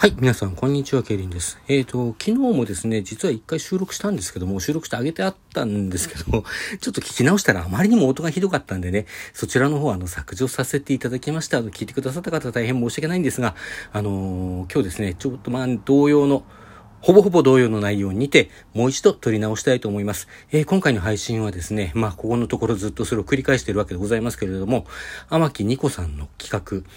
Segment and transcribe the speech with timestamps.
[0.00, 0.14] はい。
[0.16, 1.02] 皆さん、こんにちは。
[1.02, 1.58] ケイリンです。
[1.66, 6.44] えっ、ー、と、昨日もですね、実は一回収録したんですけども、収録してあげてあったんですけど、
[6.80, 11.58] ちょっと聞き直したらあまりにも音がひどかったんでね、そちらの方、あの、削除させていただきました。
[11.58, 13.56] あの、聞いてくださった方大変申し訳ないんですが、
[13.92, 16.44] あのー、今日ですね、ちょっとまあ、同様の、
[17.00, 20.28] ほぼほぼ同様の内容にて、もう一度撮り直したいと思います。
[20.52, 24.86] えー、今回の配信はですね、まあ、ここのところずっとそれを繰り返しているわけでございますけれども、
[25.28, 26.88] 天木ニコさんの企画、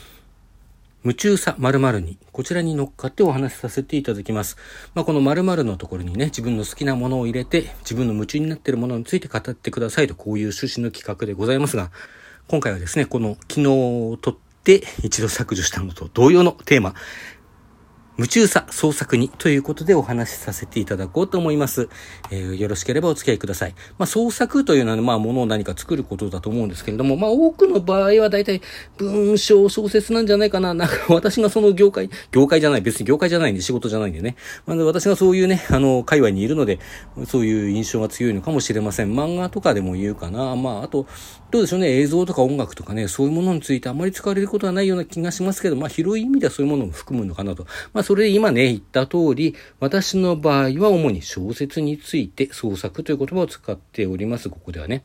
[1.04, 4.56] 夢中さ〇〇に、こちらに乗っかってお話しさせていただきます。
[4.94, 11.90] まあ、この〇〇のところにね、自分の好きなものを入れて、自分の夢中になっているものについて語ってくださいと、こういう趣旨の企画でございますが、
[12.48, 13.64] 今回はですね、この昨日
[14.22, 16.94] 撮って一度削除したのと同様のテーマ、
[18.18, 21.88] 夢中さ創作にということでお話しさせていただこうと思います。
[22.30, 23.74] えー、よろしければお付き合いください。
[23.98, 28.62] まあ、創作というのは、まあ、ものを何か作ることだと思うんですけれども、まあ、多くの場合は大体
[28.98, 30.74] 文章小説なんじゃないかな。
[30.74, 34.36] なんか私がその業界、業界じゃない、別に業界じゃないんで仕事じゃないんでね。
[34.66, 36.80] まあ、私がそういうね、あの、界隈にいるので、
[37.26, 39.14] そういう印象が強いのかもしれません。
[39.14, 40.56] 漫画とかでも言うかな。
[40.58, 41.08] まあ、あと、
[41.52, 47.66] どうでしょうね、映像とか音楽とかね、そういうものについてあまり使われることはないような気がしますけど、まあ、広い意味ではそういうものも含むのかなと。
[47.94, 55.04] まあ、まそれで今ね、言った通り、私の場合は主に小説について創作という言葉を使っております、ここではね。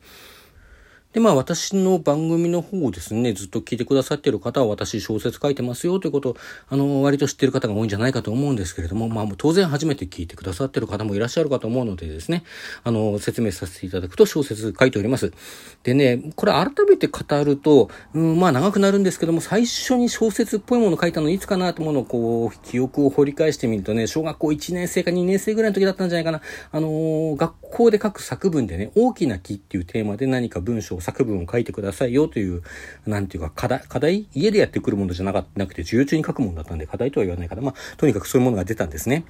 [1.17, 6.35] で、まあ私の番組の方をですね、ずっと聞いてくださってる方は私小説書いてますよということを、
[6.69, 12.43] あの、割と知ってる方が多いんじゃないかと思うんですけれども、まあもう当然初めて聞いてくださってる方もいらっしゃるかと思うのでですね、
[12.83, 15.33] あの、説明させていただくと小説書いております。
[15.81, 26.41] でね、これ改めて語ると、うん、まあ長くなるんですけども、最初に小説っぽいもの書いたのいつかなと思うのをこう、記憶を掘り返してみるとね、小学校1年生か2年生ぐらいの時だったんじゃないかな。
[26.71, 32.63] あの、学校で書く作文でね、大きな木っていうテーマで何か文章を作文を書いてくださいよという、
[33.05, 34.27] なんていうか、課題、課題？
[34.33, 39.23] 家でやってくるものじゃなくて、授業中に書くものだったんで、課題とは言わないから、まあ、とにかくそういうものが出たんですね。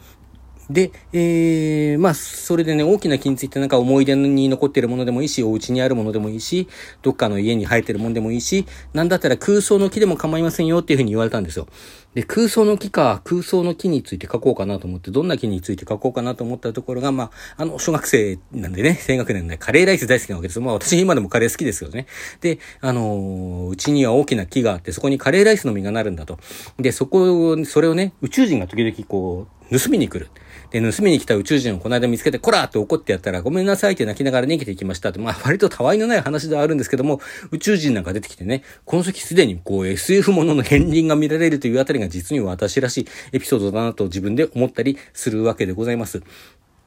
[0.70, 6.68] で、えー、まあ、それでね、大きな木についてなんか思い出に残っているものでもいいし、お家にあるものでもいいし、
[7.02, 11.68] どっかの家に生えてるものでもいいし、なんだったら空想の木でも構いませんよっていうふうに言われたんですよ。
[12.16, 20.60] で、空想の木か、空想の木について書こうかなと思って、どんな木について書こうかなと思ったところが、まあ、あの、小学生なんでね、低学年でカレーライス大好きなわけです。
[20.60, 22.08] まあ、私今でもカレー好きですよね。
[22.42, 26.40] で、あのー、うちには大きな木があって、そこにカレーライスの実がなるんだと。
[26.80, 30.30] で、そこ、それをね、宇宙人が時々こう、盗みに来る。
[30.72, 46.22] で、盗みに来た宇宙人をこの間見つけて、こらって怒ってやったら、ごめんなさいって泣きながら逃げていきましたって、まあ割とたわいのない話ではあるんですけども、宇宙人なんか出てきてね、この時すでにこう SF ものの片鱗が見られるというあたりが実に私らしいエピソードだなと自分で思ったりするわけでございます。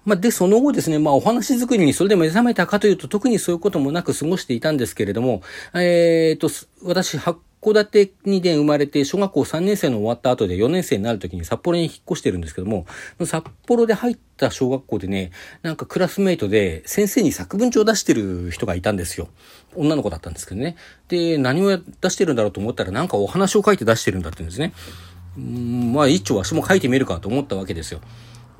[0.04, 5.42] まあ、で、その後ですね、まあ、お話作りにそれで目覚めたかというと、特にそういうこともなく過ごしていたんですけれども、
[5.74, 6.48] えっ、ー、と、
[6.82, 7.18] 私、
[7.62, 12.86] 建てにで生まれて、小学校3年生の終わった後で4年生になる時に札幌に引っ越してるんですけども、
[13.24, 15.30] 札幌で入った小学校でね、
[15.62, 19.28] なんかクラスメイトで先生に作文帳を出してる人がいたんですよ。
[19.76, 20.76] 女の子だったんですけどね。
[21.08, 24.72] で、何を出してるんだろうと思ったら、なんかお話を書いて出してるんだって言うんですね。
[25.36, 28.00] うん、まあ一丁足も書いてみるかと思ったわけですよ。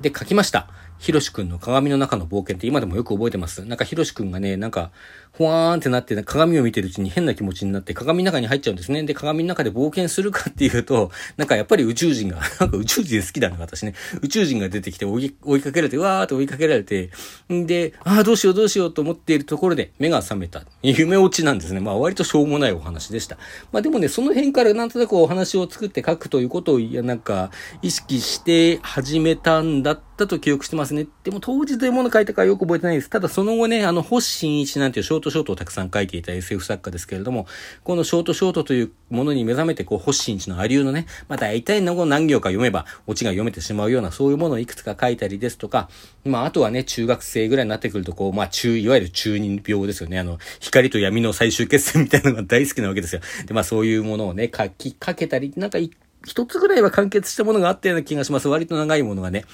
[0.01, 0.67] で、書きました。
[1.01, 3.65] ひろしくんの鏡の中の冒険って今でもよく覚えてます。
[3.65, 4.91] なんかひろしくんがね、なんか、
[5.41, 9.03] ほわーんってなって、鏡を見てるうちに変な気持ちになって鏡の中に入っちゃうんですね。
[9.03, 13.95] で、鏡の中で冒険するかっていうと、なんかやっぱり宇宙人が、 なんか宇宙人好きだな、私ね。
[14.21, 17.09] 宇宙人が出てきて追い追いかけられて、わーって追いかけられて、
[17.51, 20.63] んで、ああ、どうしようどうしようと思っているところで目が覚めた。
[20.83, 21.79] 夢落ちなんですね。
[21.79, 23.37] まあ割としょうもないお話でした。
[23.71, 31.07] まあでもね、その辺からなんとなくお話を作って書くということを、いや、なんか、意識して始めたんだったと記憶してますね。
[31.23, 33.09] でも当時どういうもの書いたかよく覚えてないです。
[33.09, 37.47] ただその後ね、あの、星新一なんていうショートショートをたくさん書いていた SF 作家ですけれども、
[37.83, 45.89] このショートショートというものに目覚めて、こう、星新一のありうのね、まあ大体の何行か読めば、オチが読めてしまうような、そういうものをいくつか書いたりですとか、
[46.25, 50.19] まああとはね、中学生ぐらいになってくると、こう、まあ中、いわゆる中二病ですよね。
[50.19, 53.21] あの、光と闇の最終決戦みたいなのが大好きなわけですよ。
[53.45, 55.79] で、まあそういうものをね、書きかけたり、なんか
[56.25, 58.47] 一つぐらいは完結したものがあったような気がします。
[58.47, 59.45] 割と長いものがね。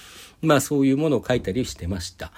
[0.41, 2.31] まあそういうものを書いたりしてました。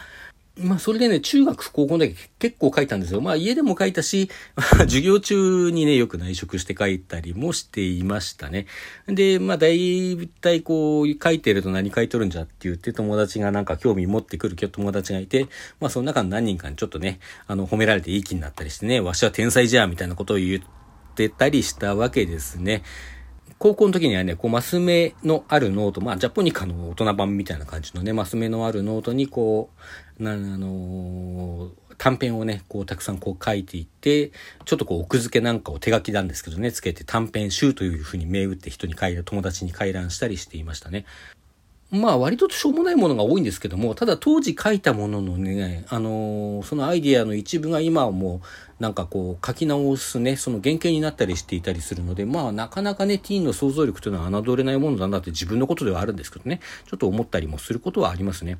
[0.62, 3.22] まあそれでね、中学、高校だけ結構書いたんですよ。
[3.22, 4.30] まあ家でも書いたし、
[4.80, 8.68] 授業中にね、よく内職して書いたりもしていましたね。
[9.08, 15.48] で、まあ大体こう、書いてると何書いとるんじゃって言って友達がなんか興味持ってくる友達がいて、
[15.80, 20.62] まあその中の何人かにちょっとね、あの、褒められていい気になったりしてね、わしは天才じゃんみたいなことを言っ
[21.16, 22.84] てたりしたわけですね。
[23.60, 29.70] 高校の時にはね、こう、マス目のあるノート、まあ、ジャポニカの大人版みたいな感じのね、マス目のあるノートに、こ
[30.18, 34.32] う、な、あのー、短編をね、こうたくさんこう書いていって、
[34.64, 41.06] ちょっとこう奥付けなんかを手書きなんですけどね、つけて短編集というふうに銘打って人に書い友達に回覧したりしていましたね。
[41.92, 48.48] まあ割としょうもないものが多いんですけども、ただ当時書いたもののね、あのー、そのアイディアの一部が今はもう
[48.80, 58.58] なんかこう書き直すね、その原型になったりしていたりするので、まあなかなかね、ティーンの想像力というのは侮れないものだなって自分のことではあるんですけどね、ちょっと思ったりもすることはありますね。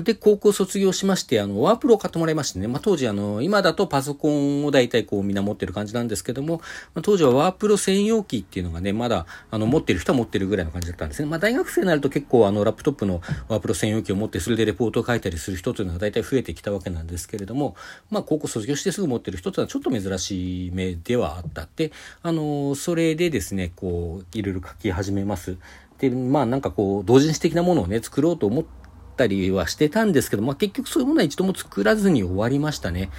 [0.00, 6.62] で、高校卒業しまして、あの、ワープロを買ってもらいましてね、まあ、当時、あの、今だとパソコンを大体こうみんな持ってる感じなんですけども、
[6.94, 11.28] まあ、当時はワープロ専用機っていうのがね、まだ、あの、持ってる人は持ってるぐらいの感じだったんですね。
[11.28, 17.76] まあ、大学生になると結構、あの、ラップトップのワープロ専用機を持って、それでレポートを書いたりする人というのが大体増えてきたわけなんですけれども、
[18.08, 21.92] まあ、高校卒業してすぐ持ってる人とはちょっと珍しい目ではあったって、
[22.22, 25.56] あの、それでですね、こう、いろいろ書き始めます。
[25.98, 28.82] で、まあ、なんかこう、同人誌的なものをね、作ろうと思って、
[29.12, 33.10] ったりはしてたんですけど、まあ、結局そういうものは一度も作らずに終わりましたね。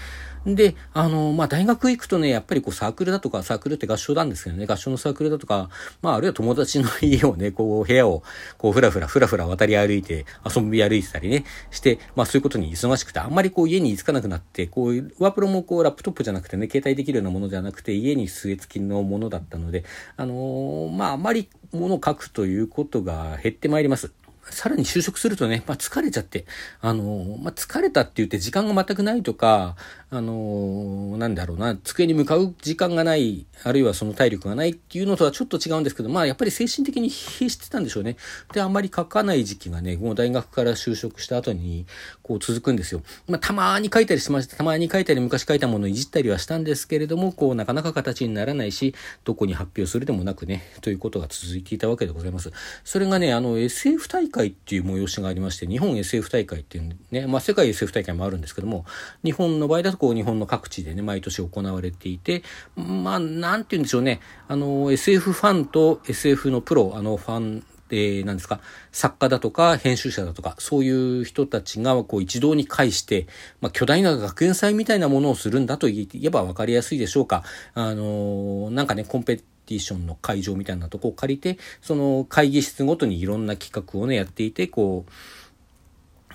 [0.46, 5.70] で、あの、まあ、大学行くとね、やっぱりこうサークルだとか、サークルって合唱なんですけどね、合唱のサークルだとか、
[6.02, 8.24] まあ、あるいは友達の家をね、こう、部屋を、
[8.58, 19.86] こう、ふらふら、ふらふら渡り歩いて、遊び歩いてたりね、して、まあ、そういうことに忙しくて、あんまりこう、家に着かなくなって、こう、ワープロもこう、ラップトップじゃなくてね、携帯できるようなものじゃなくて、家に据え付きのものだったので、
[20.18, 24.12] あのー、まあ、あまり物を書くということが減ってまいります。
[24.50, 26.46] さらに就職するとね、まあ、疲れちゃって、
[26.82, 29.76] あの、まあ、疲れたって言って時間が全くないとか、
[30.16, 38.18] あの、なんだろうな、机に向かう時間がない、あるいはその体力がないっていうのとはちょっと違うんですけど、まあ、やっぱり精神的に疲弊してたんでしょうね。
[38.54, 41.88] で、あんまり書かない時期がね、もう大学から就職した後に、
[42.22, 43.02] こう続くんですよ。
[43.28, 44.56] まあ、たまに書いたりしました。
[44.56, 48.94] たまに書いたり、昔書いたものをいじったりはしたんですけれども、こう、なかなか形にならないし、
[49.24, 52.52] どこに発表するでもなくね、ということが続いていたわけでございます。
[52.84, 58.86] それがね、あの、SF 大会っていう催しがありまして、日本 SF 大会っていうね、まあ世界 SF 大会もあるんですけども、
[59.24, 62.44] 日本の場合だとこう日本の各地でね、毎年行われていて、
[62.76, 64.20] まあなんて言うんでしょうね、
[64.50, 68.60] あの SF ファンと SF のプロ、あのファンえー、何ですか、
[68.92, 70.90] 作家だとか編集者だとか、そうい
[71.22, 73.28] う人たちがこう一堂に会して、
[73.62, 77.44] まあ、巨大な学園祭みたいなものをするんだと言えば分かりやすいでしょうか。
[77.76, 85.12] あの、なんかね、コンペティションの会場みたいなとこを借りて、その会議室ごとにいろんな企画をね、やっていて、こう、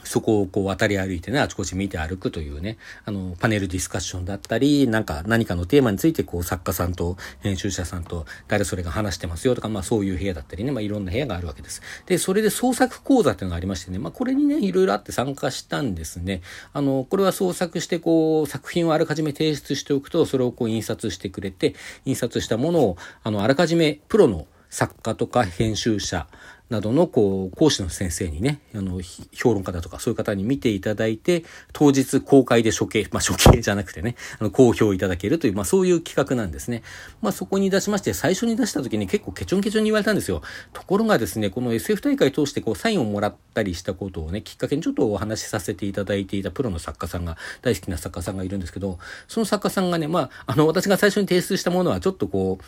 [0.08, 11.82] そこをこう渡り歩いてね、あちこち見て歩くというね、あの、パネルディスカッションだったり、なんか何かのテーマについてこう作家さんと編集者さんと誰それが話してますよとか、まあそういう部屋だったりね、まあいろんな部屋があるわけです。
[12.06, 16.40] で、それで創作講座っていうのがありましてね、まあこれにね、いろいろあって参加したんですね。
[16.72, 21.74] あの、これは創作してこう作品をあらかじめ提出しておくと、それをこう印刷してくれて、
[22.06, 26.26] 印刷したものを、あの、あらかじめプロの作家とか編集者
[26.70, 29.00] などのこう講師の先生にね、あの、
[29.32, 36.82] 評論家だとかそういう方に見ていただいて、当日公開で処刑、まあ処刑じゃなくてね、あの、公表いただけるという、まあそういう企画なんですね。
[37.22, 40.42] まあそこに出しまして、最初に出した時に結構ケチョンケチョンに言われたんですよ。
[40.72, 52.64] ところがですね、この SF 大会通してこうサインをもらったりしたことをね、きっかけにちょっとお話しさせていただいていたプロの作家さんが、大好きな作家さんがいるんですけど、その作家さんがね、まあ、あの、私が最初に提出したものはちょっとこう、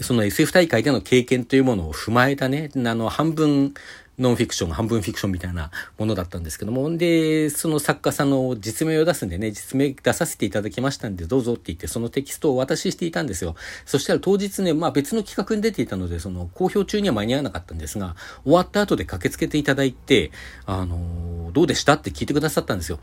[0.00, 3.74] その SF 大会での経験というものを踏まえたね、あの、半分
[4.20, 13.54] ノンフィクション、半分フィクションみたいなものだったんですけども、で、その作家さんの実名を出すんでね、実名出させていただきましたんで、どうぞって言って、そのテキストをお渡ししていたんですよ。
[13.86, 18.14] そしたら当日ね、まあ別の企画に出ていたので、その公表中には間に合わなかったんですが、
[18.44, 20.32] 終わった後で駆けつけていただいて、
[20.66, 23.00] あの、どうでしたって聞いてくださったんですよ。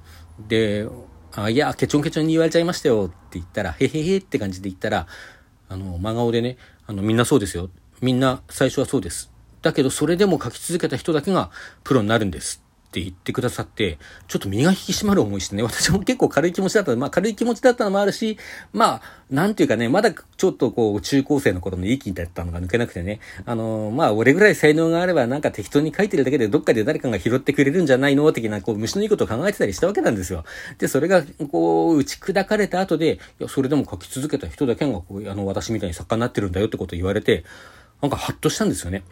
[0.48, 0.88] で、
[1.34, 5.08] あいや、ケチョンケチョンに言われちゃいましたよって言ったら、へへへって感じで言ったら、
[5.70, 6.58] あの、真顔でね、
[6.88, 7.70] あの、みんなそうですよ。
[8.02, 9.30] みんな最初はそうです。
[9.62, 11.52] だけどそれでも書き続けた人だけが
[11.84, 12.64] プロになるんです。
[12.88, 18.38] って言ってくださって、ちょっと身が引き締まる思いしてね、私も結構軽い気持ちだったまあ軽い気持ちだったのもあるし、
[18.72, 28.32] まあ、なんていうかね、まだちょっとこう、中高生の頃の息だったのが抜けなくてね、あのー、まあ、俺ぐらい才能があればなんか適当に書いてるだけでどっかで誰かが拾ってくれるんじゃないの？
[28.32, 30.46] 的な、こう、虫のいいことを考えてたりしたわけなんですよ。
[30.78, 37.44] で、それが、こう、打ち砕かれた後で、いや、それでも書き続けた人だけが、こう、あの、私みたいに作家になってるんだよってことを言われて、
[38.02, 39.04] なんかハッとしたんですよね。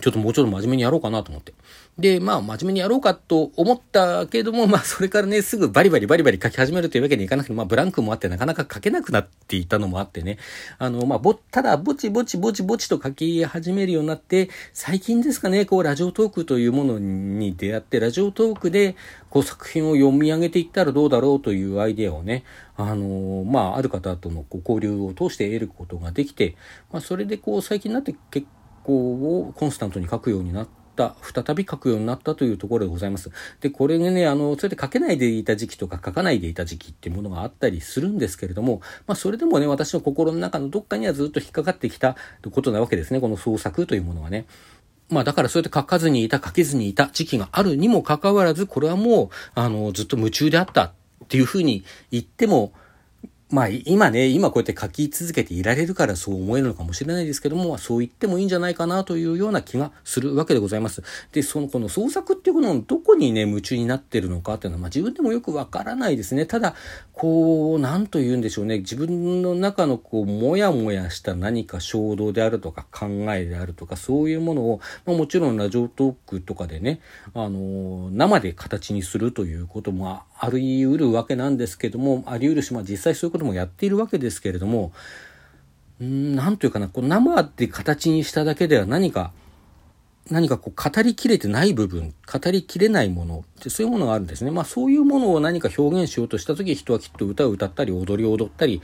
[0.00, 1.54] ちょっともうちょっと真面目にやろうかなと思って。
[1.98, 10.38] で、まあ、真面目にやろうかと思ったけども、まあ、それからね、すぐバリバリバリバリ書き始めるというわけにいかなくて、まあ、ブランクもあってなかなか書けなくなっていたのもあってね。
[10.78, 18.96] あの、まあ、ぼ、ただ、ぼちぼちぼちぼちと書き始めるようになって、最近ですかね、こう、ラジオトークというものに出会って、ラジオトークで、
[19.30, 22.42] こう、作品を読み上げていったらどうだろうというアイデアをね、
[22.76, 26.56] あの、まあ、ある方とのこう交流を通して得ることができて、
[26.92, 33.30] まあ、それでこう、最近になって結構をコンスタントに書くようになっ、再び書くようになったというところでございます。
[33.60, 42.16] で、これね、あの、それで書けないでいた時期とか書かないでいた時期っていうものがあったりするんですけれども、まあ、それでもね、私の心の中のどっかにはずっと引っかかってきた
[42.50, 44.46] ことなわけですね、この創作というものはね。
[45.10, 50.92] まあだからそうやって書かずにいた、書けずにいた時期があるにもかかわらず、これはもう、あの、ずっと夢中であったっ
[51.28, 52.72] ていうふうに言っても、
[53.54, 61.04] まあ今ね、今こうやって書き続けていられるからそう思えるのかもしれないですけども、そう言ってもいいんじゃないかなというような気がするわけでございます。
[61.30, 66.46] で、そのこの創作っていうことのどこにね、夢中になってるのかっていうのは、まあ自分でもよくわからないですね。
[66.46, 66.74] ただ、
[67.12, 68.78] こう、なんと言うんでしょうね。
[68.78, 76.98] 自分の中のこう、もやもやした何か衝動であるとか考えであるとか、そういうものを、まあもちろんラジオトークとかでね、
[77.34, 84.92] あの、生で形にするということもあり得るわけなんですけども、あり得るし、まあ実際そういうこともやっているわけですけれども、
[86.02, 89.32] んなんというかな、こう生で形にしただけでは何か、
[90.30, 94.50] 何かこう語りきれてない部分、語りきれないものってそういうものがあるんですね。
[94.50, 98.82] まあそういうものを何か表現しようとした時人はきっと歌を歌ったり踊りを踊ったり、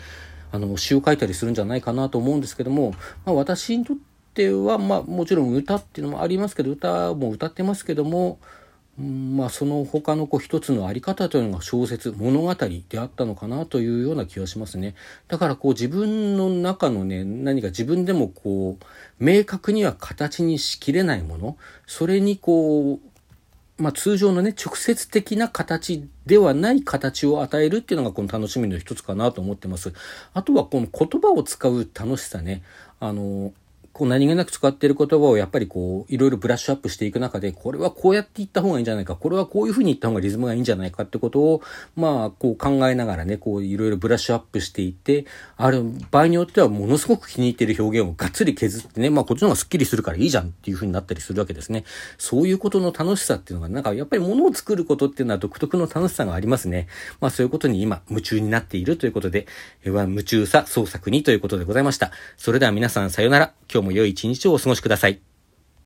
[0.53, 2.93] あの詩を書いたりするんじゃないかなと思うんですけども、
[3.25, 3.97] まあ私にとっ
[4.35, 8.39] てはまあもちろん歌っていうのもありますけど、歌も歌ってますけども、
[9.01, 14.95] まあその他のこう一つのあり方というのが小説物語であったのかなというような気がしますね
[15.29, 18.85] だからこう自分の中のね何か自分でもこう
[19.25, 23.11] 明確には形にしきれないものそれにこう
[23.81, 29.95] まあ、通常のね、直接的な形ではない形を与えるっていうのがこの楽しみの一つかなと思ってます。
[30.35, 32.63] あとはこの言葉を使う楽しさね。
[33.01, 33.55] あの、
[34.01, 41.61] こう何気なく使っている言葉をやっぱりこういろいろブラッシュアップしていく中でこれはこうやって言った方がいいんじゃないかこれはこういうふうに言った方がリズムがいいんじゃないかってことを
[41.97, 45.27] まあこう考えながらねこういろいろブラッシュアップしていって
[45.59, 51.85] ある場合によってはものすごく気に入っている表現をがっつり削ってねまあこっちの方がスッキリするからいいじゃんっていうふうになったりするわけですね。
[52.17, 56.87] そういうことの楽しさっていうのがなんかやっぱり物を作ることっていうのは独特の楽しさがありますね。
[57.21, 59.47] まあそういうことに今夢中になっているということで
[59.85, 62.13] 夢中さ創作にということでございました。
[62.39, 63.53] それでは皆さんさよなら。
[63.73, 65.21] 今日も良い一日をお過ごしください。